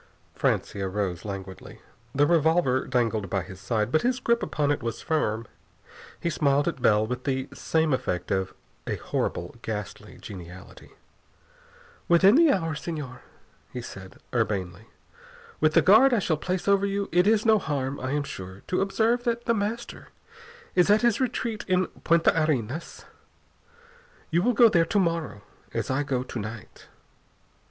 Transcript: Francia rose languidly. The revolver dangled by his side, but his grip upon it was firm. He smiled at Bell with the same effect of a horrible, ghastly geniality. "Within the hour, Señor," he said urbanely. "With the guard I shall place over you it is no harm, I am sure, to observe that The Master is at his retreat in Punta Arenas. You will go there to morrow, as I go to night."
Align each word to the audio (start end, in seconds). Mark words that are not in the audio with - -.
Francia 0.33 0.89
rose 0.89 1.23
languidly. 1.25 1.79
The 2.15 2.25
revolver 2.25 2.87
dangled 2.87 3.29
by 3.29 3.43
his 3.43 3.59
side, 3.59 3.91
but 3.91 4.01
his 4.01 4.19
grip 4.19 4.41
upon 4.41 4.71
it 4.71 4.81
was 4.81 4.99
firm. 5.03 5.45
He 6.19 6.31
smiled 6.31 6.67
at 6.67 6.81
Bell 6.81 7.05
with 7.05 7.23
the 7.25 7.47
same 7.53 7.93
effect 7.93 8.31
of 8.31 8.55
a 8.87 8.95
horrible, 8.95 9.57
ghastly 9.61 10.17
geniality. 10.17 10.93
"Within 12.07 12.33
the 12.33 12.51
hour, 12.51 12.73
Señor," 12.73 13.19
he 13.71 13.79
said 13.83 14.17
urbanely. 14.33 14.87
"With 15.59 15.75
the 15.75 15.83
guard 15.83 16.15
I 16.15 16.17
shall 16.17 16.35
place 16.35 16.67
over 16.67 16.87
you 16.87 17.07
it 17.11 17.27
is 17.27 17.45
no 17.45 17.59
harm, 17.59 17.99
I 17.99 18.09
am 18.09 18.23
sure, 18.23 18.63
to 18.69 18.81
observe 18.81 19.23
that 19.25 19.45
The 19.45 19.53
Master 19.53 20.07
is 20.73 20.89
at 20.89 21.03
his 21.03 21.21
retreat 21.21 21.63
in 21.67 21.85
Punta 22.03 22.33
Arenas. 22.43 23.05
You 24.31 24.41
will 24.41 24.53
go 24.53 24.67
there 24.67 24.83
to 24.85 24.99
morrow, 24.99 25.43
as 25.75 25.91
I 25.91 26.01
go 26.01 26.23
to 26.23 26.39
night." 26.39 26.87